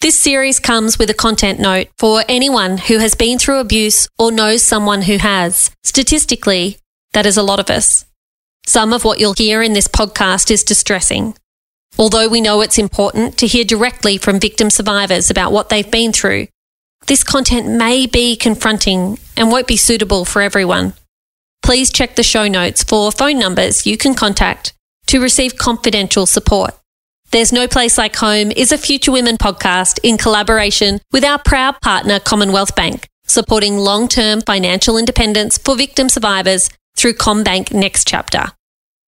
[0.00, 4.32] This series comes with a content note for anyone who has been through abuse or
[4.32, 5.70] knows someone who has.
[5.84, 6.78] Statistically,
[7.12, 8.06] that is a lot of us.
[8.66, 11.36] Some of what you'll hear in this podcast is distressing.
[11.98, 16.14] Although we know it's important to hear directly from victim survivors about what they've been
[16.14, 16.46] through,
[17.06, 20.94] this content may be confronting and won't be suitable for everyone.
[21.62, 24.72] Please check the show notes for phone numbers you can contact
[25.08, 26.79] to receive confidential support.
[27.32, 31.80] There's No Place Like Home is a Future Women podcast in collaboration with our proud
[31.80, 38.46] partner Commonwealth Bank, supporting long-term financial independence for victim survivors through CommBank Next Chapter.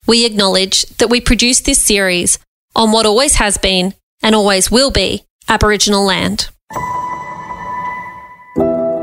[0.06, 2.38] We acknowledge that we produce this series
[2.76, 6.48] on what always has been and always will be Aboriginal land.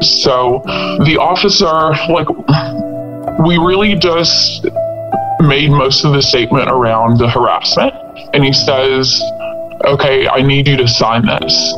[0.01, 0.61] So
[1.03, 1.65] the officer,
[2.13, 2.29] like,
[3.45, 4.65] we really just
[5.41, 7.93] made most of the statement around the harassment.
[8.33, 9.21] And he says,
[9.85, 11.73] Okay, I need you to sign this.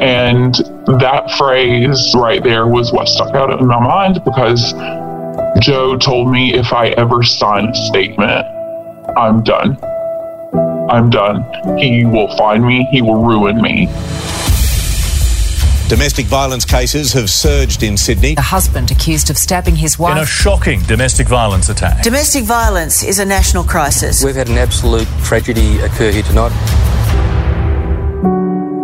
[0.00, 0.54] And
[1.00, 4.72] that phrase right there was what stuck out in my mind because
[5.60, 8.46] Joe told me if I ever sign a statement,
[9.16, 9.78] I'm done.
[10.90, 11.44] I'm done.
[11.78, 13.86] He will find me, he will ruin me.
[15.88, 18.34] Domestic violence cases have surged in Sydney.
[18.36, 20.18] A husband accused of stabbing his wife.
[20.18, 22.02] In a shocking domestic violence attack.
[22.02, 24.22] Domestic violence is a national crisis.
[24.22, 26.50] We've had an absolute tragedy occur here tonight.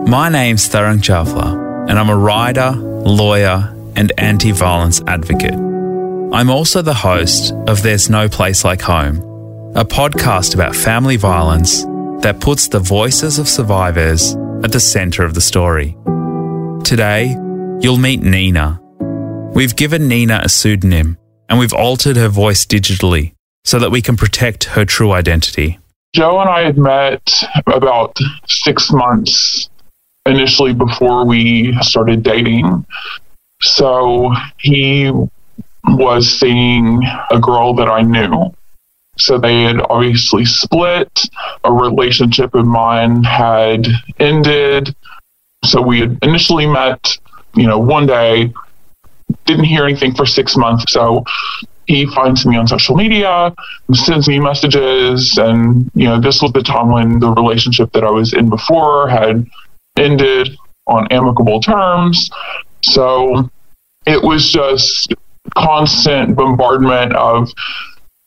[0.08, 5.52] My name's Tarang Chawla, and I'm a writer, lawyer, and anti violence advocate.
[5.52, 9.18] I'm also the host of There's No Place Like Home,
[9.76, 11.82] a podcast about family violence
[12.22, 15.98] that puts the voices of survivors at the centre of the story.
[16.84, 17.30] Today,
[17.80, 18.78] you'll meet Nina.
[19.54, 21.16] We've given Nina a pseudonym
[21.48, 23.32] and we've altered her voice digitally
[23.64, 25.78] so that we can protect her true identity.
[26.14, 29.70] Joe and I had met about six months
[30.26, 32.84] initially before we started dating.
[33.62, 35.10] So he
[35.84, 38.54] was seeing a girl that I knew.
[39.16, 41.22] So they had obviously split.
[41.64, 43.86] A relationship of mine had
[44.18, 44.94] ended.
[45.64, 47.18] So we had initially met,
[47.54, 48.52] you know, one day,
[49.46, 50.92] didn't hear anything for six months.
[50.92, 51.24] So
[51.86, 53.54] he finds me on social media,
[53.92, 58.10] sends me messages, and you know, this was the time when the relationship that I
[58.10, 59.46] was in before had
[59.96, 62.30] ended on amicable terms.
[62.82, 63.50] So
[64.06, 65.14] it was just
[65.54, 67.50] constant bombardment of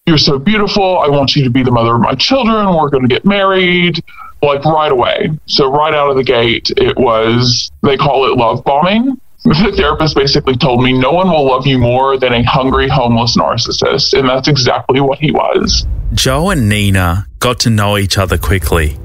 [0.06, 1.00] you're so beautiful.
[1.00, 2.74] I want you to be the mother of my children.
[2.74, 4.03] We're going to get married
[4.42, 5.31] like right away.
[5.46, 9.20] So right out of the gate, it was they call it love bombing.
[9.44, 13.38] The therapist basically told me no one will love you more than a hungry homeless
[13.38, 15.88] narcissist, and that's exactly what he was.
[16.14, 18.97] Joe and Nina got to know each other quickly,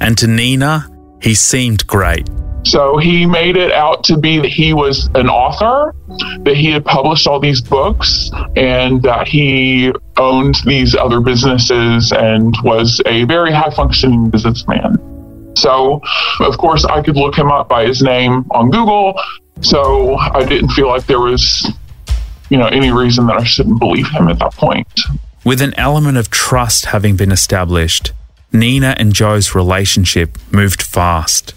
[0.00, 0.88] and to Nina,
[1.20, 2.28] he seemed great.
[2.64, 5.94] So he made it out to be that he was an author,
[6.44, 12.54] that he had published all these books, and that he owned these other businesses and
[12.62, 14.98] was a very high functioning businessman.
[15.56, 16.00] So,
[16.40, 19.18] of course, I could look him up by his name on Google.
[19.62, 21.70] So I didn't feel like there was,
[22.48, 24.88] you know, any reason that I shouldn't believe him at that point.
[25.44, 28.12] With an element of trust having been established,
[28.52, 31.54] Nina and Joe's relationship moved fast.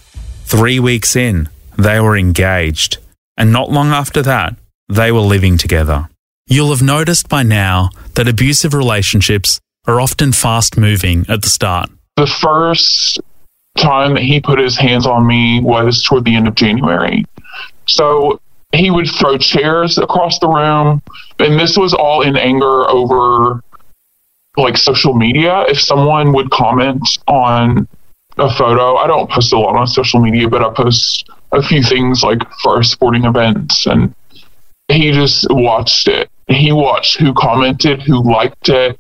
[0.53, 1.49] Three weeks in,
[1.79, 2.99] they were engaged,
[3.35, 4.55] and not long after that,
[4.87, 6.09] they were living together.
[6.45, 11.89] You'll have noticed by now that abusive relationships are often fast moving at the start.
[12.17, 13.19] The first
[13.77, 17.25] time that he put his hands on me was toward the end of January.
[17.87, 18.39] So
[18.73, 21.01] he would throw chairs across the room,
[21.39, 23.63] and this was all in anger over
[24.55, 25.65] like social media.
[25.67, 27.87] If someone would comment on
[28.37, 28.95] a photo.
[28.95, 32.41] I don't post a lot on social media, but I post a few things like
[32.61, 33.85] for our sporting events.
[33.85, 34.13] And
[34.87, 36.29] he just watched it.
[36.47, 38.99] He watched who commented, who liked it.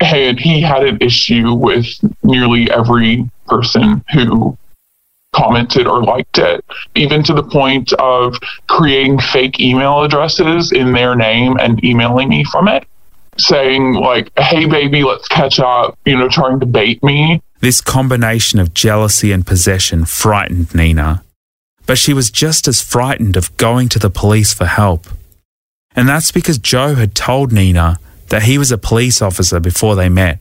[0.00, 1.86] And he had an issue with
[2.22, 4.56] nearly every person who
[5.34, 8.36] commented or liked it, even to the point of
[8.68, 12.86] creating fake email addresses in their name and emailing me from it,
[13.38, 17.42] saying, like, hey, baby, let's catch up, you know, trying to bait me.
[17.60, 21.24] This combination of jealousy and possession frightened Nina,
[21.86, 25.08] but she was just as frightened of going to the police for help.
[25.96, 30.08] And that's because Joe had told Nina that he was a police officer before they
[30.08, 30.38] met.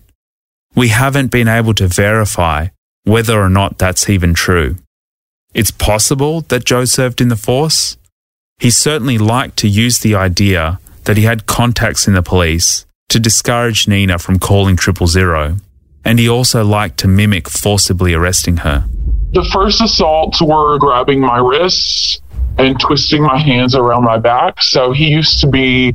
[0.75, 2.67] We haven't been able to verify
[3.03, 4.75] whether or not that's even true.
[5.55, 7.97] It's possible that Joe served in the force.
[8.59, 13.19] He certainly liked to use the idea that he had contacts in the police to
[13.19, 15.57] discourage Nina from calling triple zero
[16.07, 18.85] and he also liked to mimic forcibly arresting her.
[19.33, 22.21] The first assaults were grabbing my wrists
[22.57, 24.63] and twisting my hands around my back.
[24.63, 25.93] So he used to be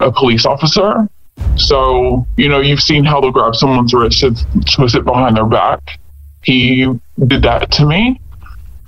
[0.00, 1.08] a police officer.
[1.54, 4.36] So, you know, you've seen how they'll grab someone's wrist and
[4.68, 6.00] twist it behind their back.
[6.42, 6.88] He
[7.24, 8.20] did that to me.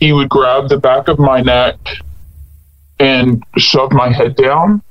[0.01, 1.77] He would grab the back of my neck
[2.99, 4.83] and shove my head down.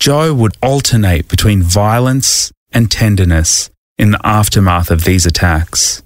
[0.00, 6.02] Joe would alternate between violence and tenderness in the aftermath of these attacks.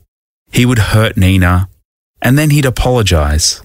[0.52, 1.68] He would hurt Nina,
[2.22, 3.62] and then he'd apologize.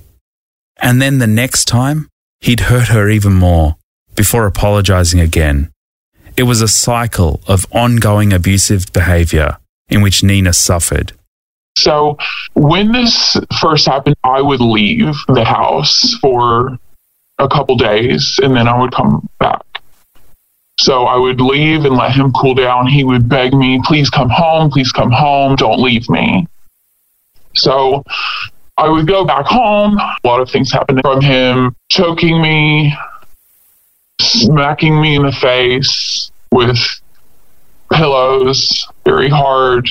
[0.78, 2.10] And then the next time,
[2.42, 3.76] he'd hurt her even more
[4.16, 5.72] before apologizing again.
[6.38, 9.58] It was a cycle of ongoing abusive behavior
[9.90, 11.14] in which Nina suffered.
[11.78, 12.18] So
[12.54, 16.78] when this first happened, I would leave the house for
[17.38, 19.62] a couple days and then I would come back.
[20.78, 22.88] So I would leave and let him cool down.
[22.88, 26.48] He would beg me, please come home, please come home, don't leave me.
[27.56, 28.04] So
[28.78, 29.98] I would go back home.
[29.98, 32.94] A lot of things happened from him choking me,
[34.20, 36.78] smacking me in the face with
[37.92, 39.90] pillows very hard.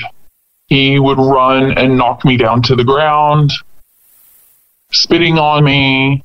[0.68, 3.52] He would run and knock me down to the ground,
[4.92, 6.22] spitting on me.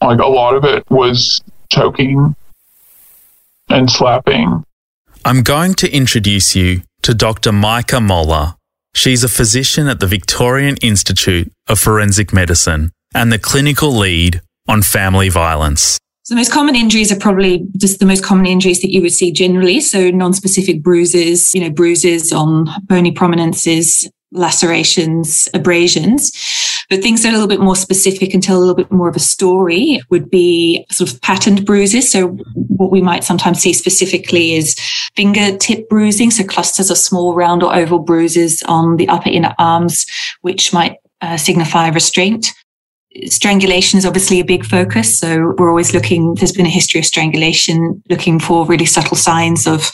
[0.00, 2.34] Like a lot of it was choking
[3.74, 4.64] and slapping.
[5.24, 7.50] I'm going to introduce you to Dr.
[7.50, 8.54] Maaike Moller.
[8.94, 14.82] She's a physician at the Victorian Institute of Forensic Medicine and the clinical lead on
[14.82, 15.98] family violence.
[16.22, 19.12] So the most common injuries are probably just the most common injuries that you would
[19.12, 19.80] see generally.
[19.80, 26.32] So non-specific bruises, you know, bruises on bony prominences, lacerations, abrasions.
[26.90, 29.08] But things that are a little bit more specific and tell a little bit more
[29.08, 32.10] of a story would be sort of patterned bruises.
[32.10, 34.76] So what we might sometimes see specifically is
[35.16, 36.30] fingertip bruising.
[36.30, 40.04] So clusters of small round or oval bruises on the upper inner arms,
[40.42, 42.52] which might uh, signify restraint.
[43.26, 45.18] Strangulation is obviously a big focus.
[45.18, 49.66] So we're always looking, there's been a history of strangulation, looking for really subtle signs
[49.66, 49.90] of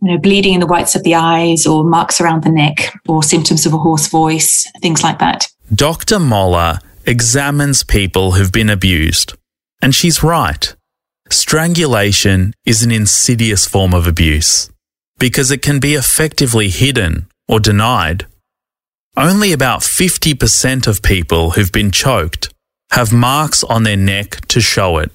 [0.00, 3.22] you know, bleeding in the whites of the eyes or marks around the neck or
[3.22, 5.46] symptoms of a hoarse voice, things like that.
[5.74, 6.18] Dr.
[6.18, 9.34] Moller examines people who've been abused,
[9.80, 10.74] and she's right.
[11.30, 14.70] Strangulation is an insidious form of abuse
[15.18, 18.26] because it can be effectively hidden or denied.
[19.16, 22.52] Only about 50% of people who've been choked
[22.90, 25.10] have marks on their neck to show it.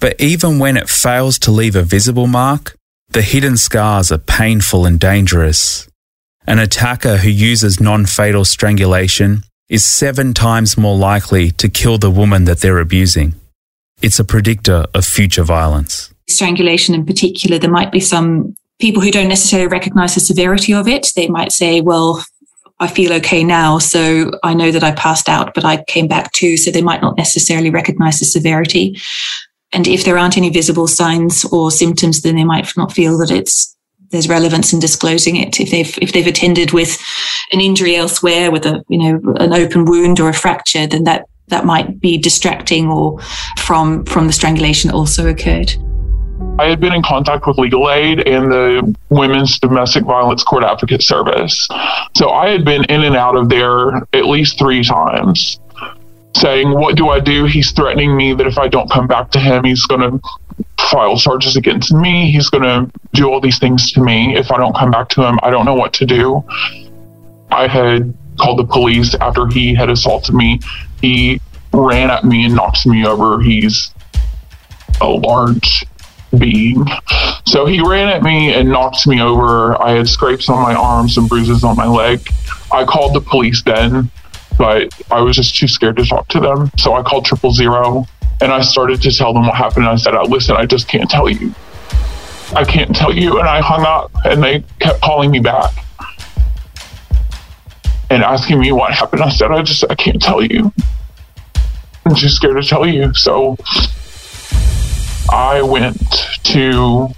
[0.00, 2.76] But even when it fails to leave a visible mark,
[3.14, 5.88] the hidden scars are painful and dangerous.
[6.48, 12.10] An attacker who uses non fatal strangulation is seven times more likely to kill the
[12.10, 13.34] woman that they're abusing.
[14.02, 16.12] It's a predictor of future violence.
[16.28, 20.88] Strangulation in particular, there might be some people who don't necessarily recognize the severity of
[20.88, 21.12] it.
[21.14, 22.24] They might say, well,
[22.80, 26.32] I feel okay now, so I know that I passed out, but I came back
[26.32, 26.56] too.
[26.56, 28.98] So they might not necessarily recognize the severity.
[29.74, 33.30] And if there aren't any visible signs or symptoms, then they might not feel that
[33.30, 33.76] it's
[34.10, 35.58] there's relevance in disclosing it.
[35.58, 37.02] If they've if they've attended with
[37.52, 41.26] an injury elsewhere, with a you know an open wound or a fracture, then that
[41.48, 43.20] that might be distracting or
[43.58, 45.74] from from the strangulation that also occurred.
[46.58, 51.02] I had been in contact with Legal Aid and the Women's Domestic Violence Court Advocate
[51.02, 51.66] Service.
[52.14, 55.58] So I had been in and out of there at least three times
[56.36, 57.44] saying, What do I do?
[57.44, 60.20] He's threatening me that if I don't come back to him, he's going to
[60.90, 62.30] file charges against me.
[62.30, 64.36] He's going to do all these things to me.
[64.36, 66.44] If I don't come back to him, I don't know what to do.
[67.50, 70.60] I had called the police after he had assaulted me.
[71.00, 71.40] He
[71.72, 73.40] ran at me and knocked me over.
[73.40, 73.92] He's
[75.00, 75.84] a large
[76.38, 76.84] being.
[77.46, 79.80] So he ran at me and knocked me over.
[79.80, 82.28] I had scrapes on my arms and bruises on my leg.
[82.72, 84.10] I called the police then,
[84.58, 86.70] but I was just too scared to talk to them.
[86.78, 88.06] So I called triple zero
[88.40, 89.86] and I started to tell them what happened.
[89.86, 91.54] And I said, listen, I just can't tell you.
[92.54, 93.38] I can't tell you.
[93.38, 95.72] And I hung up and they kept calling me back
[98.10, 99.22] and asking me what happened.
[99.22, 100.72] I said, I just, I can't tell you.
[102.04, 103.14] I'm too scared to tell you.
[103.14, 103.56] So
[105.30, 105.98] I went
[106.44, 107.08] to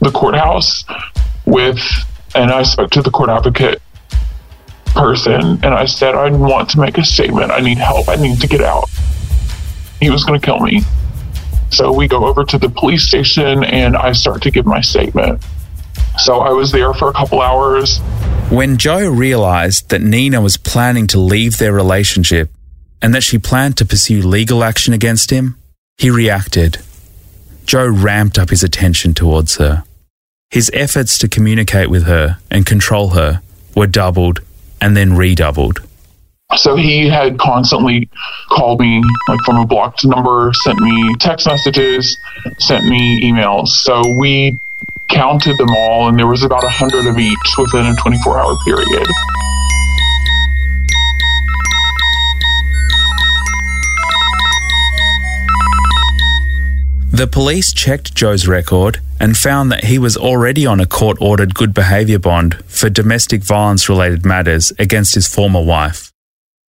[0.00, 0.84] the courthouse
[1.44, 1.82] with,
[2.34, 3.82] and I spoke to the court advocate
[4.90, 7.50] person and I said, I want to make a statement.
[7.50, 8.08] I need help.
[8.08, 8.88] I need to get out.
[10.00, 10.82] He was going to kill me.
[11.70, 15.42] So we go over to the police station and I start to give my statement.
[16.18, 17.98] So I was there for a couple hours.
[18.50, 22.50] When Joe realized that Nina was planning to leave their relationship
[23.00, 25.56] and that she planned to pursue legal action against him,
[25.96, 26.78] he reacted.
[27.64, 29.84] Joe ramped up his attention towards her.
[30.50, 33.40] his efforts to communicate with her and control her
[33.76, 34.40] were doubled
[34.80, 35.80] and then redoubled.
[36.56, 38.08] So he had constantly
[38.48, 42.16] called me like from a blocked number, sent me text messages,
[42.58, 43.68] sent me emails.
[43.68, 44.58] So we
[45.08, 48.56] counted them all, and there was about a hundred of each within a 24 hour
[48.64, 49.06] period.
[57.12, 61.54] The police checked Joe's record and found that he was already on a court ordered
[61.54, 66.10] good behaviour bond for domestic violence related matters against his former wife.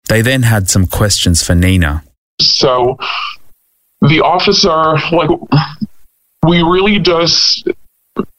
[0.08, 2.02] They then had some questions for Nina.
[2.40, 2.98] So
[4.00, 5.30] the officer, like,
[6.44, 7.68] we really just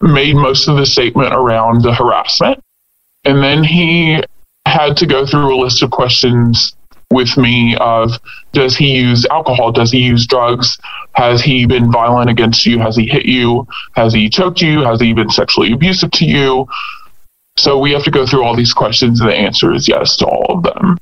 [0.02, 2.60] made most of the statement around the harassment.
[3.24, 4.22] And then he
[4.66, 6.76] had to go through a list of questions
[7.12, 8.12] with me of
[8.54, 9.72] does he use alcohol?
[9.72, 10.78] Does he use drugs?
[11.14, 12.80] Has he been violent against you?
[12.80, 13.68] Has he hit you?
[13.94, 14.82] Has he choked you?
[14.82, 16.68] Has he been sexually abusive to you?
[17.58, 20.26] So we have to go through all these questions and the answer is yes to
[20.26, 20.98] all of them.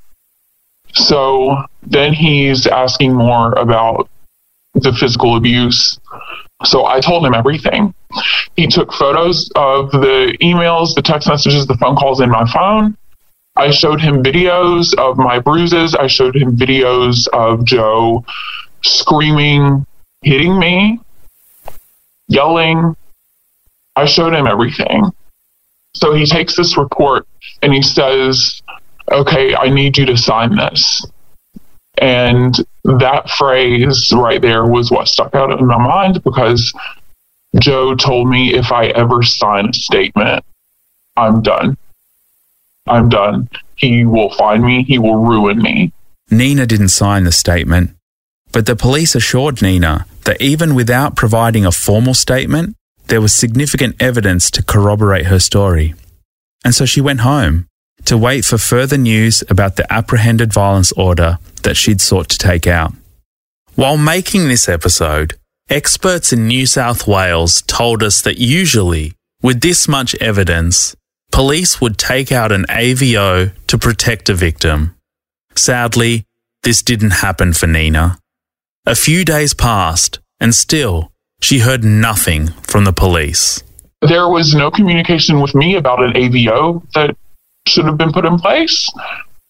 [0.93, 4.09] So then he's asking more about
[4.73, 5.99] the physical abuse.
[6.65, 7.93] So i told him everything.
[8.55, 12.97] He took photos of the emails the text messages the phone calls in my phone
[13.59, 15.93] I showed him videos of my bruises.
[15.93, 18.23] I showed him videos of Joe
[18.83, 19.85] screaming,
[20.21, 21.01] hitting me,
[22.29, 22.95] yelling.
[23.97, 25.11] I showed him everything.
[25.93, 27.27] So he takes this report
[27.61, 28.61] and he says,
[29.11, 31.05] Okay, I need you to sign this.
[31.97, 36.73] And that phrase right there was what stuck out in my mind because
[37.59, 40.45] Joe told me if I ever sign a statement,
[41.17, 41.75] I'm done.
[42.89, 43.49] I'm done.
[43.75, 44.83] He will find me.
[44.83, 45.93] He will ruin me.
[46.31, 47.91] Nina didn't sign the statement,
[48.51, 52.75] but the police assured Nina that even without providing a formal statement,
[53.07, 55.95] there was significant evidence to corroborate her story.
[56.63, 57.67] And so she went home
[58.05, 62.67] to wait for further news about the apprehended violence order that she'd sought to take
[62.67, 62.93] out.
[63.75, 65.35] While making this episode,
[65.69, 70.95] experts in New South Wales told us that usually, with this much evidence,
[71.31, 74.95] police would take out an AVO to protect a victim.
[75.55, 76.25] Sadly,
[76.63, 78.17] this didn't happen for Nina.
[78.85, 83.63] A few days passed, and still, she heard nothing from the police.
[84.01, 87.15] There was no communication with me about an AVO that
[87.67, 88.87] should have been put in place.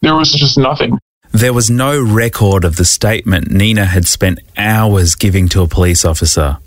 [0.02, 0.98] There was just nothing.
[1.32, 6.04] There was no record of the statement Nina had spent hours giving to a police
[6.04, 6.58] officer.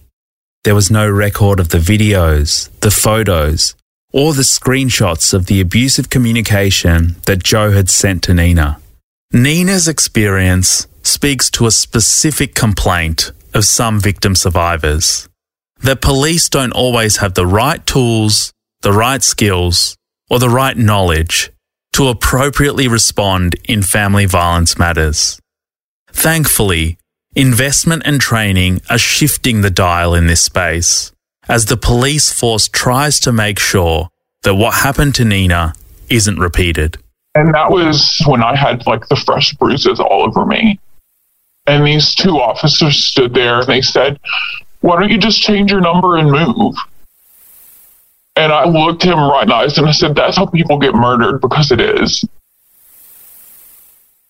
[0.65, 3.75] There was no record of the videos, the photos,
[4.13, 8.79] or the screenshots of the abusive communication that Joe had sent to Nina.
[9.33, 15.29] Nina's experience speaks to a specific complaint of some victim survivors
[15.81, 18.53] that police don't always have the right tools,
[18.83, 19.97] the right skills,
[20.31, 21.51] or the right knowledge
[21.93, 25.41] to appropriately respond in family violence matters.
[26.11, 26.99] Thankfully,
[27.35, 31.12] investment and training are shifting the dial in this space
[31.49, 34.09] as the police force tries to make sure
[34.43, 35.75] that what happened to Nina
[36.09, 36.99] isn't repeated.
[37.35, 40.79] And that was when I had like the fresh bruises all over me.
[41.67, 44.19] And these two officers stood there and they said,
[44.81, 46.75] Why don't you just change your number and move?
[48.35, 50.95] And I looked him right in the eyes and I said, That's how people get
[50.95, 52.25] murdered because it is.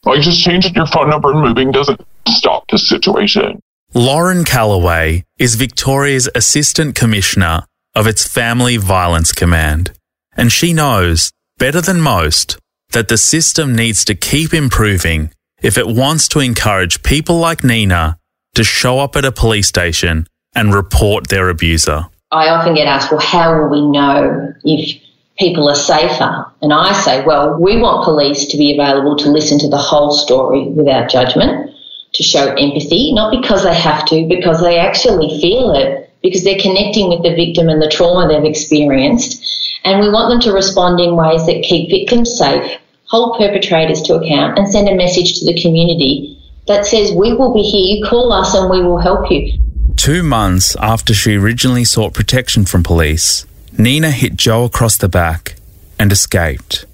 [0.05, 3.63] Like just changing your phone number and moving doesn't stop the situation.
[3.95, 9.93] Lauren Callaway is Victoria's Assistant Commissioner of its Family Violence Command,
[10.35, 12.59] and she knows, better than most,
[12.93, 15.31] that the system needs to keep improving
[15.61, 18.17] if it wants to encourage people like Nina
[18.55, 22.07] to show up at a police station and report their abuser.
[22.31, 25.03] I often get asked, well, how will we know if
[25.39, 26.47] people are safer?
[26.63, 30.13] And I say, well, we want police to be available to listen to the whole
[30.13, 31.72] story without judgment,
[32.15, 36.61] to show empathy, not because they have to, because they actually feel it, because they're
[36.61, 39.43] connecting with the victim and the trauma they've experienced.
[39.85, 44.15] And we want them to respond in ways that keep victims safe, hold perpetrators to
[44.15, 46.39] account, and send a message to the community
[46.69, 49.59] that says, We will be here, you call us and we will help you.
[49.97, 55.57] Two months after she originally sought protection from police, Nina hit Joe across the back
[55.99, 56.85] and escaped.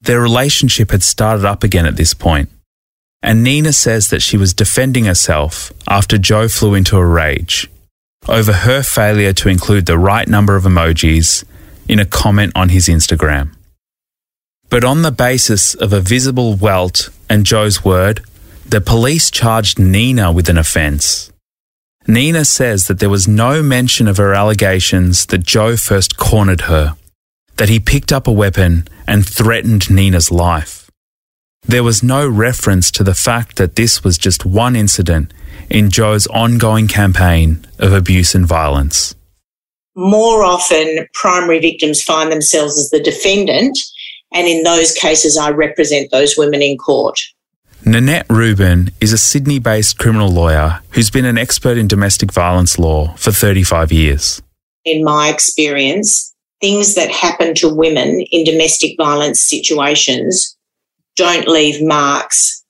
[0.00, 2.50] Their relationship had started up again at this point,
[3.22, 7.70] and Nina says that she was defending herself after Joe flew into a rage
[8.28, 11.44] over her failure to include the right number of emojis
[11.88, 13.54] in a comment on his Instagram.
[14.68, 18.22] But on the basis of a visible welt and Joe's word,
[18.64, 21.30] the police charged Nina with an offence.
[22.06, 26.96] Nina says that there was no mention of her allegations that Joe first cornered her,
[27.56, 30.81] that he picked up a weapon and threatened Nina's life.
[31.72, 35.32] There was no reference to the fact that this was just one incident
[35.70, 39.14] in Joe's ongoing campaign of abuse and violence.
[39.94, 43.78] More often, primary victims find themselves as the defendant,
[44.34, 47.18] and in those cases, I represent those women in court.
[47.84, 52.78] Nanette Rubin is a Sydney based criminal lawyer who's been an expert in domestic violence
[52.78, 54.42] law for 35 years.
[54.84, 60.56] In my experience, things that happen to women in domestic violence situations
[61.16, 62.64] don't leave marks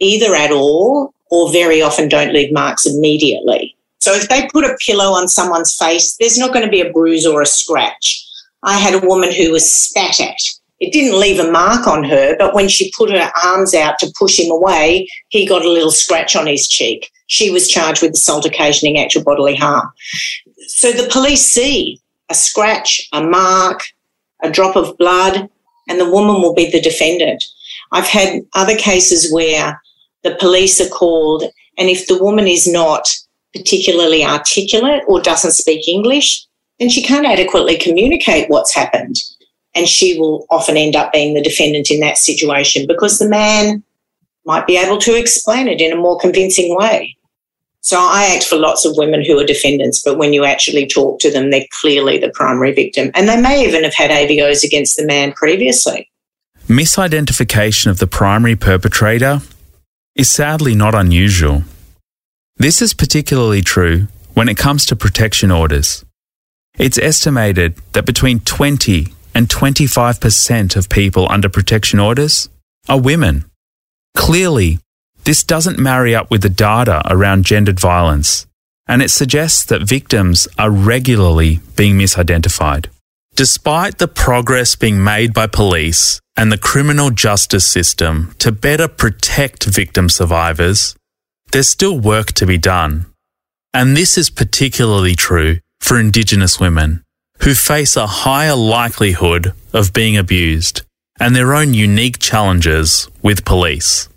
[0.00, 3.76] either at all or very often don't leave marks immediately.
[3.98, 6.92] So if they put a pillow on someone's face, there's not going to be a
[6.92, 8.22] bruise or a scratch.
[8.62, 10.36] I had a woman who was spat at.
[10.80, 14.12] It didn't leave a mark on her, but when she put her arms out to
[14.18, 17.10] push him away, he got a little scratch on his cheek.
[17.28, 19.90] She was charged with assault occasioning actual bodily harm.
[20.66, 23.82] So the police see a scratch, a mark,
[24.42, 25.48] a drop of blood,
[25.88, 27.44] and the woman will be the defendant.
[27.94, 29.80] I've had other cases where
[30.24, 31.44] the police are called,
[31.78, 33.08] and if the woman is not
[33.54, 36.44] particularly articulate or doesn't speak English,
[36.80, 39.14] then she can't adequately communicate what's happened.
[39.76, 43.84] And she will often end up being the defendant in that situation because the man
[44.44, 47.16] might be able to explain it in a more convincing way.
[47.80, 51.20] So I act for lots of women who are defendants, but when you actually talk
[51.20, 53.12] to them, they're clearly the primary victim.
[53.14, 56.10] And they may even have had AVOs against the man previously.
[56.68, 59.42] Misidentification of the primary perpetrator
[60.14, 61.62] is sadly not unusual.
[62.56, 66.06] This is particularly true when it comes to protection orders.
[66.78, 72.48] It's estimated that between 20 and 25% of people under protection orders
[72.88, 73.44] are women.
[74.16, 74.78] Clearly,
[75.24, 78.46] this doesn't marry up with the data around gendered violence,
[78.86, 82.86] and it suggests that victims are regularly being misidentified.
[83.34, 89.64] Despite the progress being made by police and the criminal justice system to better protect
[89.64, 90.96] victim survivors,
[91.52, 93.06] there's still work to be done.
[93.72, 97.02] And this is particularly true for Indigenous women
[97.40, 100.82] who face a higher likelihood of being abused
[101.20, 104.08] and their own unique challenges with police.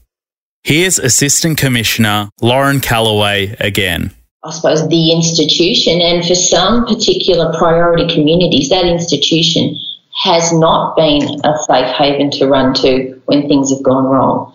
[0.64, 4.12] Here's Assistant Commissioner Lauren Callaway again.
[4.44, 6.02] I suppose, the institution.
[6.02, 9.78] And for some particular priority communities, that institution
[10.18, 14.54] has not been a safe haven to run to when things have gone wrong.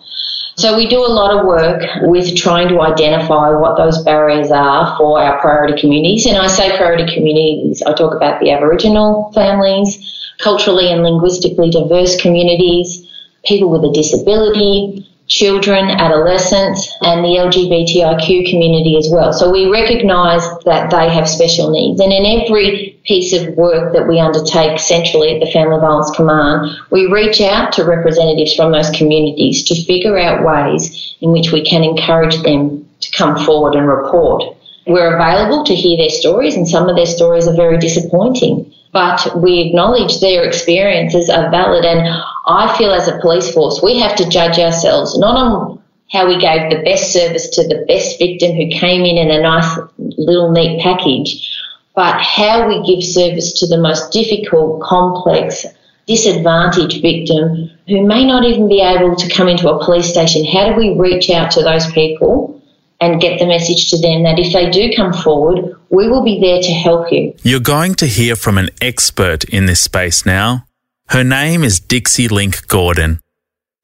[0.55, 4.95] So we do a lot of work with trying to identify what those barriers are
[4.97, 6.27] for our priority communities.
[6.27, 12.21] And I say priority communities, I talk about the Aboriginal families, culturally and linguistically diverse
[12.21, 13.09] communities,
[13.45, 19.33] people with a disability, children, adolescents, and the LGBTIQ community as well.
[19.33, 21.99] So we recognise that they have special needs.
[21.99, 26.77] And in every piece of work that we undertake centrally at the Family Violence Command,
[26.91, 31.65] we reach out to representatives from those communities to figure out ways in which we
[31.65, 34.55] can encourage them to come forward and report.
[34.85, 39.41] We're available to hear their stories, and some of their stories are very disappointing but
[39.41, 41.83] we acknowledge their experiences are valid.
[41.83, 42.07] And
[42.45, 46.37] I feel as a police force, we have to judge ourselves not on how we
[46.39, 50.51] gave the best service to the best victim who came in in a nice little
[50.51, 51.57] neat package,
[51.95, 55.65] but how we give service to the most difficult, complex,
[56.05, 60.45] disadvantaged victim who may not even be able to come into a police station.
[60.45, 62.61] How do we reach out to those people
[62.99, 66.39] and get the message to them that if they do come forward, we will be
[66.39, 67.33] there to help you.
[67.43, 70.65] You're going to hear from an expert in this space now.
[71.09, 73.19] Her name is Dixie Link Gordon.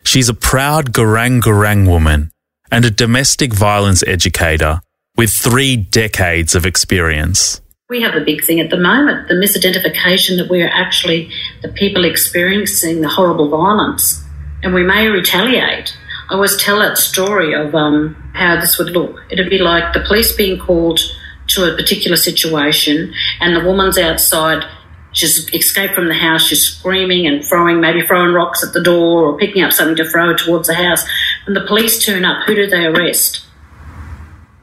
[0.04, 2.32] She's a proud Gurang Gurang woman
[2.72, 4.82] and a domestic violence educator
[5.16, 7.62] with three decades of experience.
[7.90, 11.30] We have a big thing at the moment the misidentification that we're actually
[11.62, 14.24] the people experiencing the horrible violence
[14.64, 15.96] and we may retaliate.
[16.30, 19.22] I always tell that story of um, how this would look.
[19.30, 21.00] It'd be like the police being called
[21.50, 24.64] to a particular situation, and the woman's outside.
[25.12, 26.48] She's escaped from the house.
[26.48, 30.10] She's screaming and throwing, maybe throwing rocks at the door or picking up something to
[30.10, 31.04] throw towards the house.
[31.46, 33.46] When the police turn up, who do they arrest?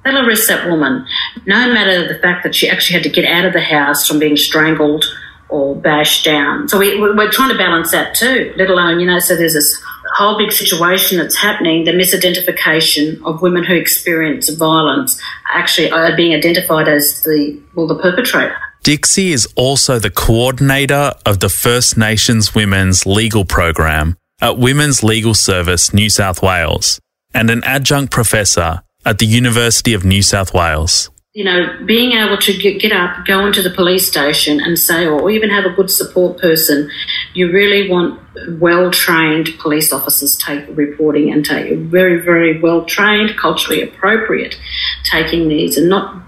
[0.05, 1.05] They'll arrest that woman,
[1.47, 4.21] no matter the fact that she actually had to get out of the house from
[4.21, 5.05] being strangled
[5.49, 6.69] or bashed down.
[6.69, 9.83] So we, we're trying to balance that too, let alone, you know, so there's this
[10.15, 15.21] whole big situation that's happening, the misidentification of women who experience violence
[15.53, 18.57] actually are being identified as the, well, the perpetrator.
[18.87, 25.35] Dixie is also the coordinator of the First Nations Women's Legal Program at Women's Legal
[25.35, 27.01] Service New South Wales
[27.35, 31.11] and an adjunct professor at the University of New South Wales.
[31.35, 35.31] you know, being able to get, up, go into the police station and say, or
[35.33, 36.89] even have a good support person,
[37.35, 38.21] you really want
[38.61, 44.57] well trained police officers take reporting and take very, very well trained, culturally appropriate
[45.03, 46.26] taking these and not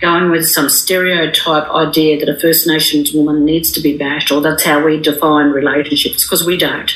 [0.00, 4.40] going with some stereotype idea that a First Nations woman needs to be bashed or
[4.40, 6.90] that's how we define relationships, because we don't.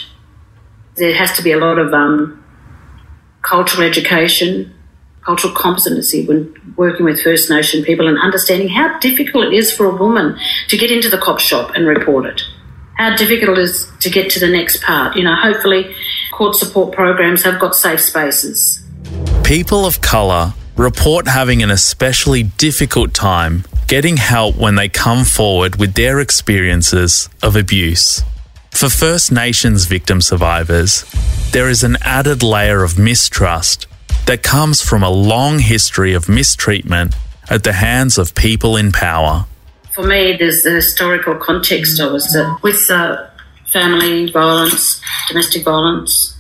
[0.96, 2.42] There has to be a lot of um,
[3.42, 4.72] cultural education,
[5.22, 9.86] cultural competency when working with First Nation people and understanding how difficult it is for
[9.86, 10.38] a woman
[10.68, 12.42] to get into the cop shop and report it.
[12.96, 15.16] How difficult it is to get to the next part.
[15.16, 15.94] You know, hopefully
[16.32, 18.82] court support programs have got safe spaces.
[19.42, 25.76] People of colour report having an especially difficult time getting help when they come forward
[25.76, 28.22] with their experiences of abuse.
[28.72, 31.04] For First Nations victim survivors,
[31.52, 33.86] there is an added layer of mistrust
[34.26, 37.14] that comes from a long history of mistreatment
[37.48, 39.46] at the hands of people in power.
[39.94, 43.28] For me, there's the historical context of it with uh,
[43.72, 46.36] family violence, domestic violence,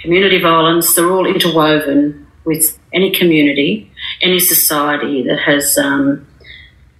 [0.00, 3.90] community violence, they're all interwoven with any community,
[4.22, 6.26] any society that has um,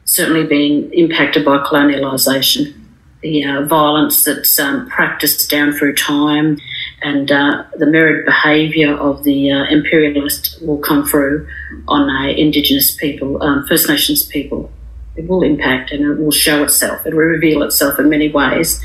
[0.04, 2.74] certainly been impacted by colonialisation.
[3.22, 6.59] The uh, violence that's um, practiced down through time,
[7.02, 11.48] and uh, the mirrored behaviour of the uh, imperialist will come through
[11.88, 14.70] on Indigenous people, um, First Nations people.
[15.16, 17.06] It will impact and it will show itself.
[17.06, 18.80] It will reveal itself in many ways.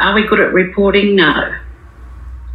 [0.00, 1.14] Are we good at reporting?
[1.14, 1.54] No.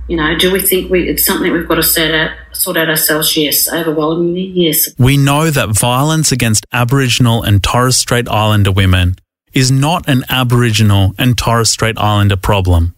[0.07, 2.89] You know, do we think we, it's something we've got to set out, sort out
[2.89, 3.35] ourselves?
[3.37, 3.71] Yes.
[3.71, 4.89] Overwhelmingly, yes.
[4.97, 9.15] We know that violence against Aboriginal and Torres Strait Islander women
[9.53, 12.95] is not an Aboriginal and Torres Strait Islander problem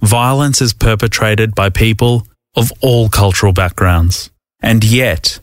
[0.00, 4.30] violence is perpetrated by people of all cultural backgrounds.
[4.60, 5.40] And yet,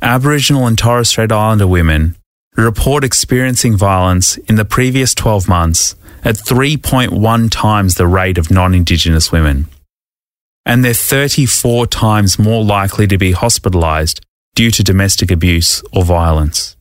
[0.00, 2.16] Aboriginal and Torres Strait Islander women
[2.56, 8.74] report experiencing violence in the previous 12 months at 3.1 times the rate of non
[8.74, 9.66] Indigenous women.
[10.64, 14.20] And they're 34 times more likely to be hospitalised
[14.54, 16.76] due to domestic abuse or violence.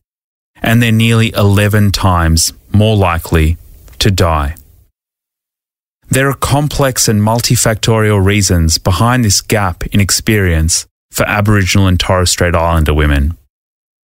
[0.62, 3.58] And they're nearly 11 times more likely
[4.00, 4.56] to die.
[6.10, 12.30] There are complex and multifactorial reasons behind this gap in experience for Aboriginal and Torres
[12.30, 13.38] Strait Islander women.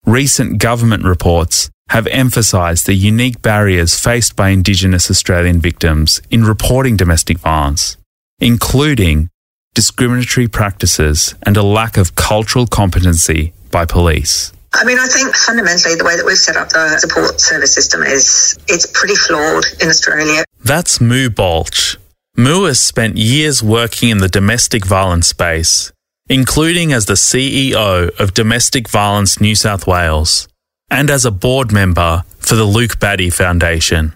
[0.06, 6.96] Recent government reports have emphasised the unique barriers faced by Indigenous Australian victims in reporting
[6.96, 7.96] domestic violence,
[8.38, 9.28] including
[9.76, 14.50] discriminatory practices and a lack of cultural competency by police.
[14.72, 18.02] I mean, I think fundamentally the way that we've set up the support service system
[18.02, 20.44] is it's pretty flawed in Australia.
[20.64, 21.98] That's Moo Baulch.
[22.38, 25.92] Moo has spent years working in the domestic violence space,
[26.28, 30.48] including as the CEO of Domestic Violence New South Wales
[30.90, 34.14] and as a board member for the Luke Batty Foundation.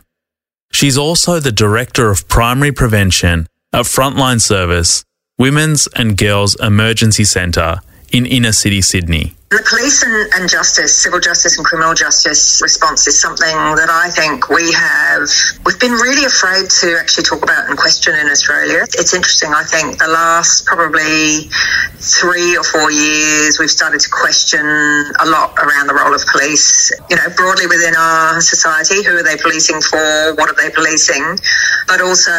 [0.72, 5.04] She's also the Director of Primary Prevention at Frontline Service,
[5.40, 7.80] Women's and Girls Emergency Centre
[8.12, 9.34] in inner city Sydney.
[9.50, 14.06] The police and, and, justice, civil justice and criminal justice response is something that I
[14.06, 15.26] think we have,
[15.66, 18.86] we've been really afraid to actually talk about and question in Australia.
[18.94, 21.50] It's interesting, I think the last probably
[21.98, 26.94] three or four years, we've started to question a lot around the role of police,
[27.10, 29.02] you know, broadly within our society.
[29.02, 30.30] Who are they policing for?
[30.38, 31.26] What are they policing?
[31.90, 32.30] But also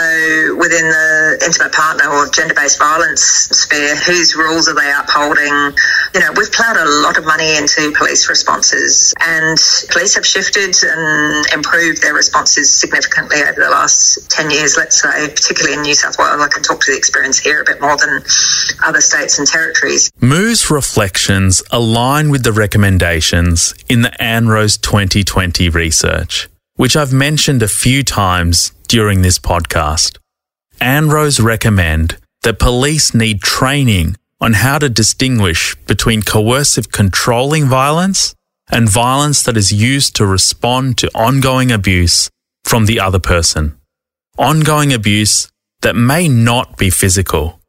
[0.55, 5.75] within the intimate partner or gender based violence sphere, whose rules are they upholding?
[6.15, 9.57] You know, we've plowed a lot of money into police responses, and
[9.89, 15.27] police have shifted and improved their responses significantly over the last 10 years, let's say,
[15.27, 16.41] particularly in New South Wales.
[16.41, 18.21] I can talk to the experience here a bit more than
[18.83, 20.11] other states and territories.
[20.19, 27.67] Moo's reflections align with the recommendations in the ANROWS 2020 research, which I've mentioned a
[27.67, 30.17] few times during this podcast.
[30.79, 38.33] ANROWS recommend that police need training on how to distinguish between coercive controlling violence
[38.71, 42.29] and violence that is used to respond to ongoing abuse
[42.63, 43.77] from the other person.
[44.37, 45.49] Ongoing abuse
[45.81, 47.61] that may not be physical.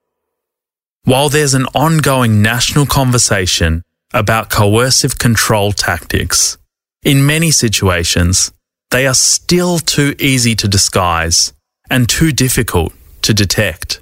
[1.05, 3.83] While there's an ongoing national conversation
[4.15, 6.57] about coercive control tactics,
[7.03, 8.53] in many situations,
[8.91, 11.53] they are still too easy to disguise
[11.91, 14.02] and too difficult to detect.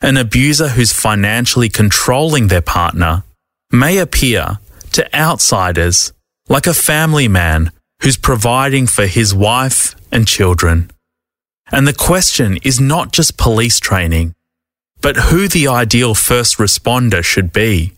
[0.00, 3.24] An abuser who's financially controlling their partner
[3.72, 4.58] may appear
[4.92, 6.12] to outsiders
[6.48, 10.90] like a family man who's providing for his wife and children.
[11.70, 14.34] And the question is not just police training,
[15.00, 17.92] but who the ideal first responder should be.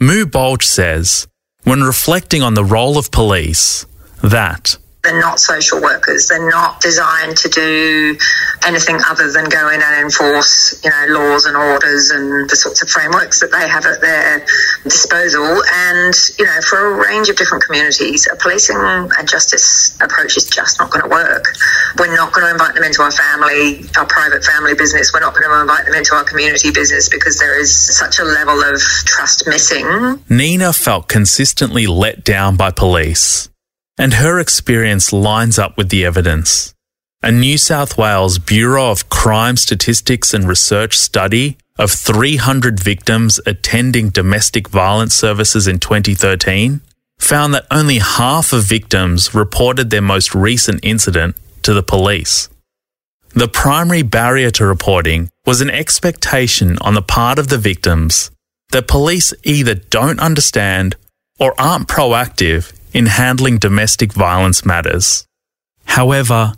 [0.00, 1.26] Moo Baulch says,
[1.64, 3.86] when reflecting on the role of police
[4.22, 4.78] that
[5.08, 6.28] they're not social workers.
[6.28, 8.18] They're not designed to do
[8.66, 12.82] anything other than go in and enforce, you know, laws and orders and the sorts
[12.82, 14.44] of frameworks that they have at their
[14.84, 15.62] disposal.
[15.88, 20.44] And, you know, for a range of different communities, a policing and justice approach is
[20.44, 21.56] just not going to work.
[21.98, 25.12] We're not going to invite them into our family, our private family business.
[25.14, 28.24] We're not going to invite them into our community business because there is such a
[28.24, 30.20] level of trust missing.
[30.28, 33.48] Nina felt consistently let down by police
[33.98, 36.74] and her experience lines up with the evidence.
[37.22, 44.10] A New South Wales Bureau of Crime Statistics and Research study of 300 victims attending
[44.10, 46.80] domestic violence services in 2013
[47.18, 52.48] found that only half of victims reported their most recent incident to the police.
[53.30, 58.30] The primary barrier to reporting was an expectation on the part of the victims
[58.70, 60.96] that police either don't understand
[61.38, 65.26] or aren't proactive in handling domestic violence matters.
[65.84, 66.54] However,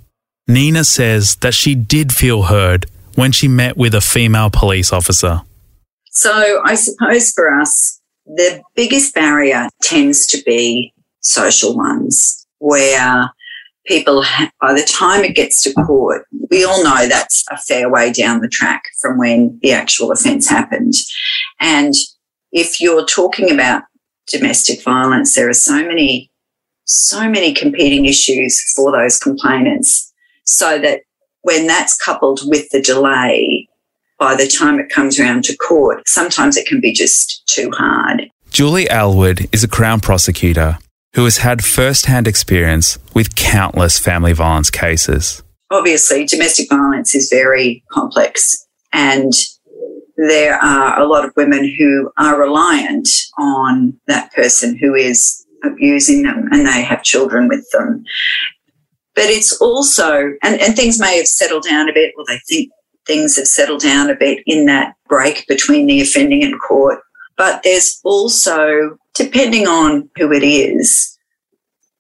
[0.49, 5.43] Nina says that she did feel heard when she met with a female police officer.
[6.11, 13.31] So, I suppose for us, the biggest barrier tends to be social ones, where
[13.87, 14.25] people,
[14.61, 18.41] by the time it gets to court, we all know that's a fair way down
[18.41, 20.95] the track from when the actual offence happened.
[21.61, 21.95] And
[22.53, 23.83] if you're talking about
[24.27, 26.31] domestic violence, there are so many,
[26.85, 30.13] so many competing issues for those complainants.
[30.45, 31.03] So that
[31.43, 33.69] when that's coupled with the delay,
[34.19, 38.29] by the time it comes around to court, sometimes it can be just too hard.
[38.51, 40.79] Julie Alwood is a Crown prosecutor
[41.15, 45.43] who has had first hand experience with countless family violence cases.
[45.71, 49.33] Obviously, domestic violence is very complex and
[50.29, 56.23] there are a lot of women who are reliant on that person who is abusing
[56.23, 58.05] them and they have children with them.
[59.15, 62.71] But it's also, and, and things may have settled down a bit, or they think
[63.07, 67.01] things have settled down a bit in that break between the offending and court.
[67.37, 71.19] But there's also, depending on who it is,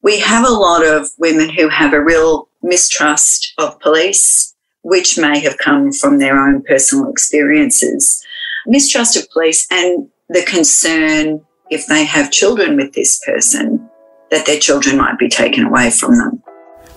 [0.02, 5.40] we have a lot of women who have a real mistrust of police which may
[5.40, 8.24] have come from their own personal experiences.
[8.66, 13.88] Mistrust of police and the concern if they have children with this person
[14.30, 16.42] that their children might be taken away from them.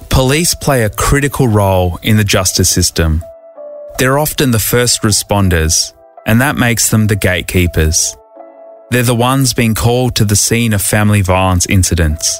[0.09, 3.23] Police play a critical role in the justice system.
[3.97, 5.93] They're often the first responders,
[6.25, 8.15] and that makes them the gatekeepers.
[8.91, 12.39] They're the ones being called to the scene of family violence incidents.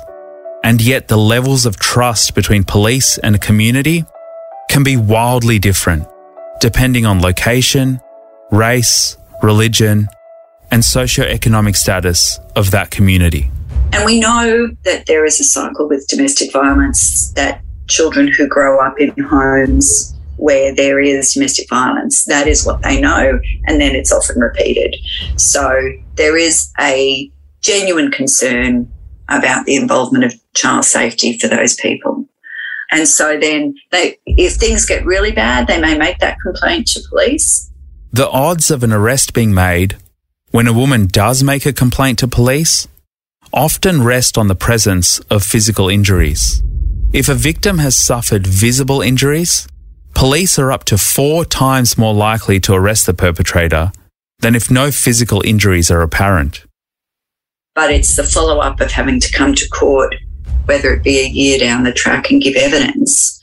[0.64, 4.06] And yet, the levels of trust between police and a community
[4.74, 6.04] can be wildly different
[6.60, 8.02] depending on location,
[8.52, 10.08] race, religion,
[10.72, 13.52] and socioeconomic status of that community.
[13.92, 18.84] And we know that there is a cycle with domestic violence that children who grow
[18.84, 23.94] up in homes where there is domestic violence, that is what they know, and then
[23.94, 24.96] it's often repeated.
[25.36, 25.72] So
[26.16, 27.32] there is a
[27.62, 28.92] genuine concern
[29.30, 32.28] about the involvement of child safety for those people.
[32.94, 37.02] And so then they, if things get really bad, they may make that complaint to
[37.10, 37.72] police.
[38.12, 39.98] The odds of an arrest being made
[40.52, 42.88] when a woman does make a complaint to police
[43.52, 46.62] often rest on the presence of physical injuries.
[47.12, 49.68] If a victim has suffered visible injuries,
[50.14, 53.92] police are up to four times more likely to arrest the perpetrator
[54.42, 56.64] than if no physical injuries are apparent.
[57.74, 60.14] But it's the follow up of having to come to court
[60.66, 63.40] whether it be a year down the track and give evidence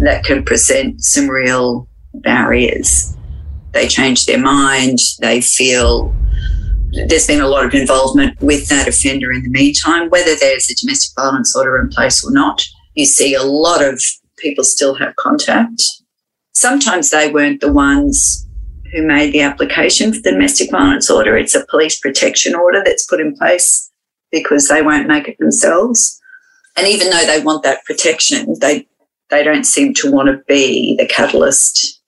[0.00, 3.16] that can present some real barriers.
[3.72, 6.14] They change their mind, they feel
[7.06, 10.74] there's been a lot of involvement with that offender in the meantime, whether there's a
[10.74, 12.64] domestic violence order in place or not.
[12.94, 14.02] You see a lot of
[14.38, 15.82] people still have contact.
[16.52, 18.48] Sometimes they weren't the ones
[18.92, 21.36] who made the application for the domestic violence order.
[21.36, 23.90] It's a police protection order that's put in place
[24.32, 26.19] because they won't make it themselves.
[26.80, 28.88] And even though they want that protection, they
[29.28, 32.00] they don't seem to want to be the catalyst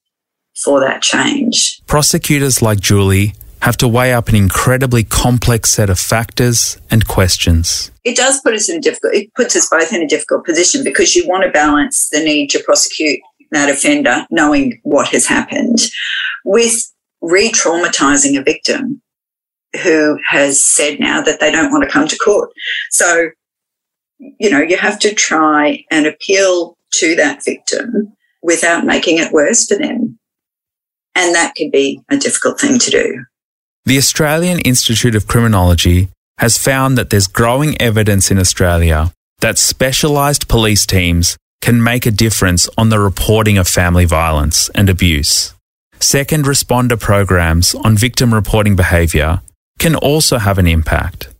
[0.64, 1.82] for that change.
[1.87, 7.90] Prosecutors like Julie have to weigh up an incredibly complex set of factors and questions.
[8.02, 10.82] It does put us in a difficult it puts us both in a difficult position
[10.82, 15.80] because you want to balance the need to prosecute that offender knowing what has happened
[16.46, 19.02] with re-traumatizing a victim
[19.82, 22.50] who has said now that they don't want to come to court.
[22.90, 23.28] So
[24.38, 29.66] you know, you have to try and appeal to that victim without making it worse
[29.66, 30.18] for them.
[31.14, 33.24] And that can be a difficult thing to do.
[33.85, 36.08] The Australian Institute of Criminology
[36.38, 42.11] has found that there's growing evidence in Australia that specialised police teams can make a
[42.11, 45.54] difference on the reporting of family violence and abuse.
[46.00, 49.40] Second responder programs on victim reporting behaviour
[49.78, 51.32] can also have an impact.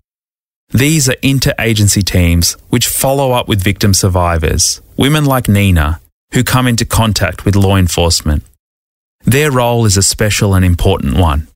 [0.73, 6.01] These are interagency teams which follow up with victim survivors, women like Nina,
[6.33, 8.43] who come into contact with law enforcement.
[9.25, 11.49] Their role is a special and important one.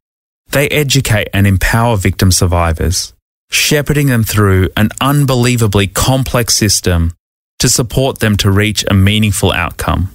[0.50, 3.14] They educate and empower victim survivors,
[3.50, 7.14] shepherding them through an unbelievably complex system
[7.59, 10.11] to support them to reach a meaningful outcome.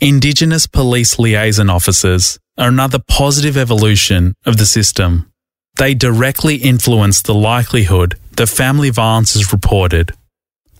[0.00, 5.30] Indigenous police liaison officers are another positive evolution of the system.
[5.76, 10.12] They directly influence the likelihood that family violence is reported.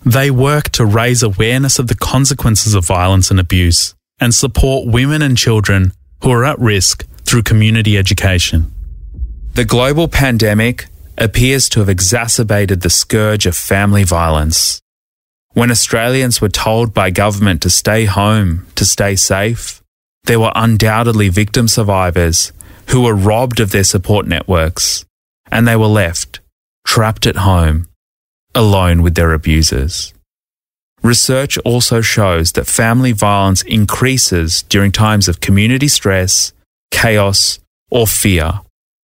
[0.04, 5.22] They work to raise awareness of the consequences of violence and abuse and support women
[5.22, 8.72] and children who are at risk through community education.
[9.54, 10.86] The global pandemic
[11.18, 14.80] appears to have exacerbated the scourge of family violence.
[15.52, 19.82] When Australians were told by government to stay home, to stay safe,
[20.24, 22.52] there were undoubtedly victim survivors
[22.88, 25.04] who were robbed of their support networks
[25.50, 26.40] and they were left
[26.86, 27.88] trapped at home,
[28.54, 30.12] alone with their abusers.
[31.02, 36.52] Research also shows that family violence increases during times of community stress,
[36.90, 37.58] chaos,
[37.90, 38.60] or fear,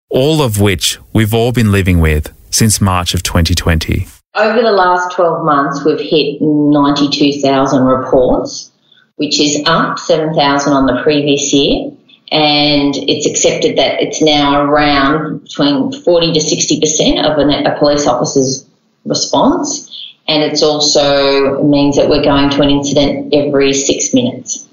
[0.10, 4.08] all of which we've all been living with since March of 2020.
[4.36, 8.72] Over the last 12 months, we've hit 92,000 reports,
[9.16, 11.92] which is up 7,000 on the previous year.
[12.32, 18.68] And it's accepted that it's now around between 40 to 60% of a, police officer's
[19.06, 19.92] response.
[20.28, 24.68] And it's also means that we're going to an incident every six minutes.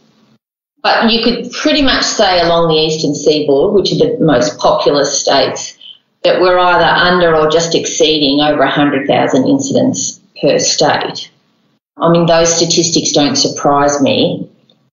[0.83, 5.21] But you could pretty much say along the eastern seaboard, which are the most populous
[5.21, 5.79] states,
[6.25, 11.31] that we're either under or just exceeding over 100,000 incidents per state.
[11.99, 14.49] I mean, those statistics don't surprise me.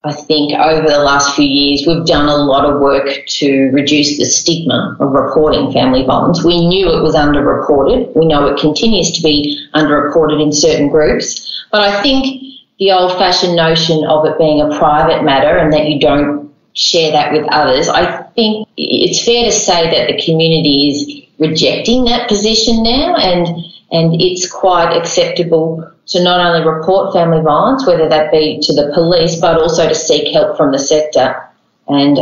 [0.06, 4.18] I think over the last few years, we've done a lot of work to reduce
[4.18, 6.42] the stigma of reporting family violence.
[6.42, 8.16] We knew it was underreported.
[8.16, 11.66] We know it continues to be underreported in certain groups.
[11.70, 12.42] But I think
[12.80, 17.12] the old fashioned notion of it being a private matter and that you don't share
[17.12, 22.30] that with others, I think it's fair to say that the community is rejecting that
[22.30, 28.32] position now and and it's quite acceptable to not only report family violence, whether that
[28.32, 31.42] be to the police, but also to seek help from the sector
[31.88, 32.22] and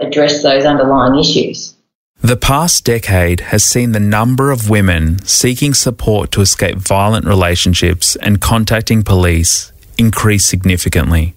[0.00, 1.74] address those underlying issues.
[2.20, 8.16] The past decade has seen the number of women seeking support to escape violent relationships
[8.16, 11.34] and contacting police increase significantly.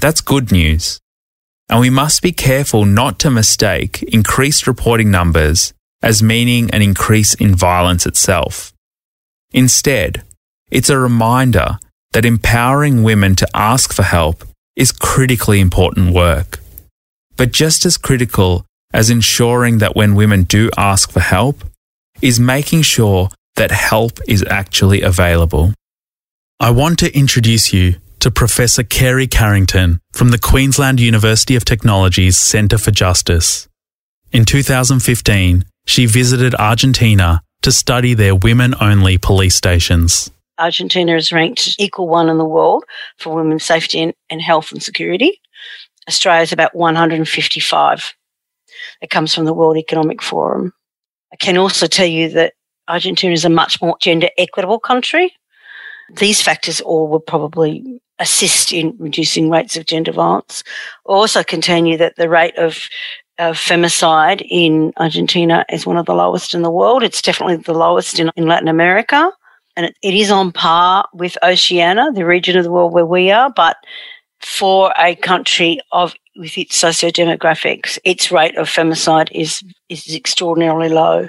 [0.00, 0.98] That's good news.
[1.68, 7.34] And we must be careful not to mistake increased reporting numbers as meaning an increase
[7.34, 8.72] in violence itself.
[9.52, 10.22] Instead,
[10.70, 11.78] it's a reminder
[12.12, 14.44] that empowering women to ask for help
[14.76, 16.60] is critically important work.
[17.36, 21.64] But just as critical as ensuring that when women do ask for help
[22.22, 25.72] is making sure that help is actually available.
[26.60, 32.36] I want to introduce you to Professor Kerry Carrington from the Queensland University of Technology's
[32.36, 33.68] Centre for Justice.
[34.32, 40.30] In 2015, she visited Argentina to study their women only police stations.
[40.58, 42.84] Argentina is ranked equal one in the world
[43.16, 45.40] for women's safety and, health and security.
[46.06, 48.14] Australia is about 155.
[49.00, 50.74] It comes from the World Economic Forum.
[51.32, 52.52] I can also tell you that
[52.86, 55.32] Argentina is a much more gender equitable country.
[56.16, 60.64] These factors all will probably assist in reducing rates of gender violence.
[61.08, 62.78] I also, can tell you that the rate of
[63.38, 67.02] of femicide in Argentina is one of the lowest in the world.
[67.02, 69.30] It's definitely the lowest in, in Latin America.
[69.76, 73.30] And it, it is on par with Oceania, the region of the world where we
[73.30, 73.50] are.
[73.50, 73.76] But
[74.40, 81.28] for a country of with its socio-demographics, its rate of femicide is is extraordinarily low.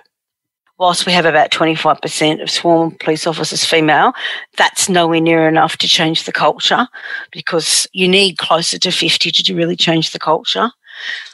[0.77, 4.13] Whilst we have about 25% of sworn police officers female,
[4.55, 6.87] that's nowhere near enough to change the culture
[7.33, 10.71] because you need closer to 50 to really change the culture.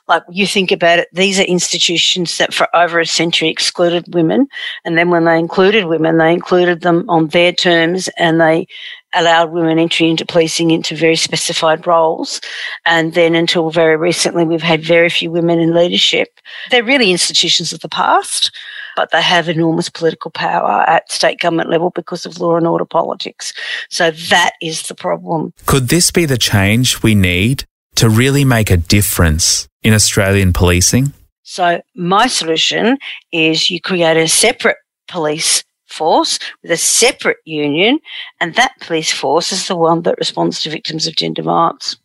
[0.08, 4.48] Like you think about it, these are institutions that for over a century excluded women.
[4.84, 8.68] And then when they included women, they included them on their terms and they
[9.16, 12.42] allowed women entry into policing into very specified roles.
[12.86, 16.40] And then until very recently, we've had very few women in leadership.
[16.70, 18.52] They're really institutions of the past,
[18.96, 22.86] but they have enormous political power at state government level because of law and order
[22.86, 23.54] politics.
[23.90, 25.54] So that is the problem.
[25.66, 27.66] Could this be the change we need
[27.96, 31.14] to really make a difference in Australian policing?
[31.44, 32.98] So my solution
[33.32, 34.78] is you create a separate
[35.08, 38.00] police force with a separate union,
[38.40, 41.98] and that police force is the one that responds to victims of gender violence.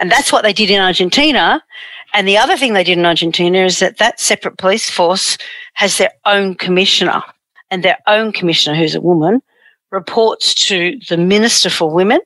[0.00, 1.62] And that's what they did in Argentina.
[2.12, 5.38] And the other thing they did in Argentina is that that separate police force
[5.74, 7.22] has their own commissioner,
[7.70, 9.42] and their own commissioner, who's a woman,
[9.90, 12.20] reports to the Minister for Women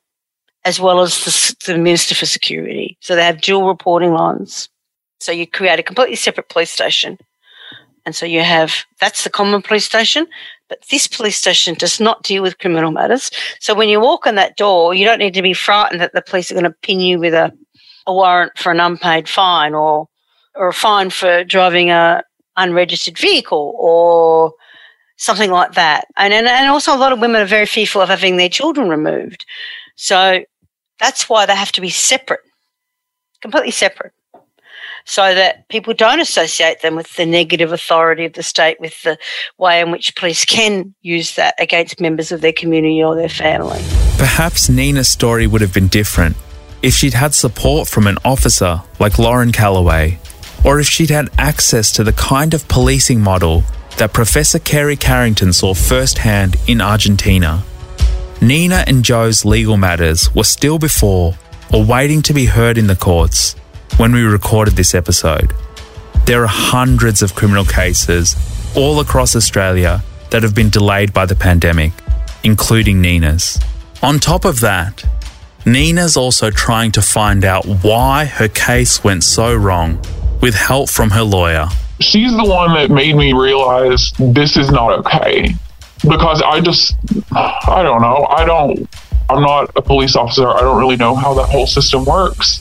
[0.70, 2.96] as well as the, the Minister for Security.
[3.00, 4.68] So they have dual reporting lines.
[5.18, 7.18] So you create a completely separate police station.
[8.06, 10.28] And so you have that's the common police station,
[10.68, 13.30] but this police station does not deal with criminal matters.
[13.58, 16.22] So when you walk in that door, you don't need to be frightened that the
[16.22, 17.52] police are going to pin you with a,
[18.06, 20.08] a warrant for an unpaid fine or
[20.54, 22.22] or a fine for driving a
[22.56, 24.54] unregistered vehicle or
[25.16, 26.06] something like that.
[26.16, 28.88] And, and, and also a lot of women are very fearful of having their children
[28.88, 29.44] removed.
[29.96, 30.44] So
[31.00, 32.40] that's why they have to be separate,
[33.40, 34.12] completely separate,
[35.04, 39.18] so that people don't associate them with the negative authority of the state, with the
[39.58, 43.82] way in which police can use that against members of their community or their family.
[44.18, 46.36] Perhaps Nina's story would have been different
[46.82, 50.18] if she'd had support from an officer like Lauren Callaway,
[50.64, 53.64] or if she'd had access to the kind of policing model
[53.96, 57.62] that Professor Kerry Carrington saw firsthand in Argentina.
[58.42, 61.34] Nina and Joe's legal matters were still before
[61.74, 63.54] or waiting to be heard in the courts
[63.98, 65.52] when we recorded this episode.
[66.24, 68.34] There are hundreds of criminal cases
[68.74, 71.92] all across Australia that have been delayed by the pandemic,
[72.42, 73.60] including Nina's.
[74.02, 75.04] On top of that,
[75.66, 80.02] Nina's also trying to find out why her case went so wrong
[80.40, 81.68] with help from her lawyer.
[82.00, 85.54] She's the one that made me realize this is not okay
[86.02, 86.96] because I just,
[87.32, 88.26] I don't know.
[88.28, 88.88] I don't,
[89.28, 90.48] I'm not a police officer.
[90.48, 92.60] I don't really know how that whole system works.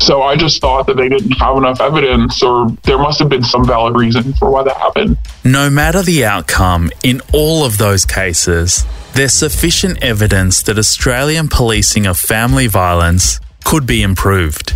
[0.00, 3.44] So I just thought that they didn't have enough evidence, or there must have been
[3.44, 5.16] some valid reason for why that happened.
[5.44, 12.06] No matter the outcome, in all of those cases, there's sufficient evidence that Australian policing
[12.06, 14.74] of family violence could be improved.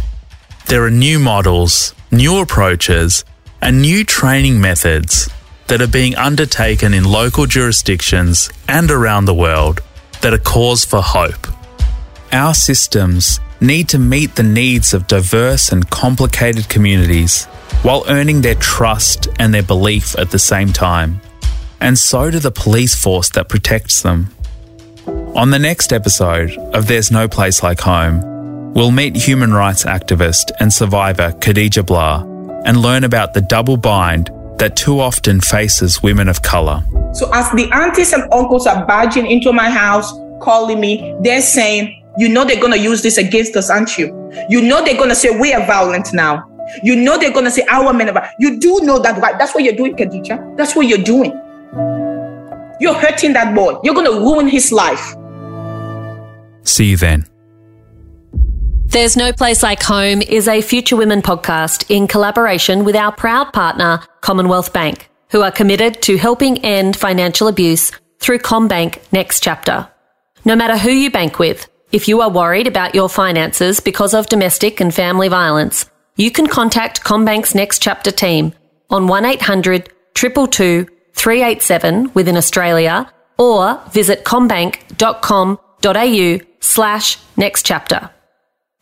[0.67, 3.25] There are new models, new approaches,
[3.61, 5.29] and new training methods
[5.69, 9.81] that are being undertaken in local jurisdictions and around the world
[10.21, 11.47] that are cause for hope.
[12.33, 17.45] Our systems need to meet the needs of diverse and complicated communities
[17.83, 21.21] while earning their trust and their belief at the same time.
[21.81, 24.35] And so do the police force that protects them.
[25.07, 30.51] On the next episode of There's No Place Like Home, we'll meet human rights activist
[30.59, 36.29] and survivor Khadija Gbla and learn about the double bind that too often faces women
[36.29, 36.83] of colour.
[37.13, 42.03] So, as the aunties and uncles are barging into my house, calling me, they're saying,
[42.19, 44.07] You know, they're going to use this against us, aren't you?
[44.49, 46.45] You know, they're going to say, We are violent now.
[46.83, 48.31] You know, they're going to say, Our men are.
[48.39, 49.39] You do know that, right?
[49.39, 50.57] That's what you're doing, Khadija.
[50.57, 51.33] That's what you're doing.
[52.81, 53.79] You're hurting that boy.
[53.83, 55.15] You're going to ruin his life.
[56.65, 57.27] See you then.
[58.97, 63.53] There's No Place Like Home is a Future Women podcast in collaboration with our proud
[63.53, 69.87] partner, Commonwealth Bank, who are committed to helping end financial abuse through CommBank Next Chapter.
[70.47, 74.31] No matter who you bank with, if you are worried about your finances because of
[74.31, 78.55] domestic and family violence, you can contact CommBank's Next Chapter team
[78.89, 88.11] on 1800 222 387 within Australia or visit commbank.com.au slash next chapter.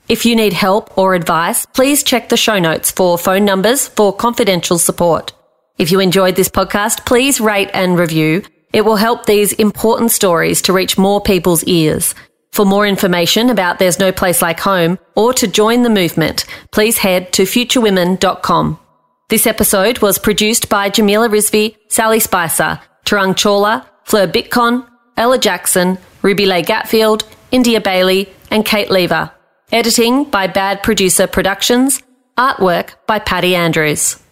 [0.08, 4.12] If you need help or advice, please check the show notes for phone numbers for
[4.12, 5.32] confidential support.
[5.78, 8.42] If you enjoyed this podcast, please rate and review.
[8.72, 12.14] It will help these important stories to reach more people's ears.
[12.52, 16.98] For more information about There's No Place Like Home or to join the movement, please
[16.98, 18.78] head to futurewomen.com.
[19.30, 24.86] This episode was produced by Jamila Rizvi, Sally Spicer, Tarang Chawla, Fleur Bitcon,
[25.16, 29.30] Ella Jackson, Ruby Leigh Gatfield, India Bailey, and Kate Lever.
[29.74, 32.00] Editing by Bad Producer Productions.
[32.38, 34.23] Artwork by Patty Andrews.